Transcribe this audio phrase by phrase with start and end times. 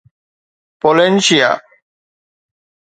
[0.81, 1.49] Polynesia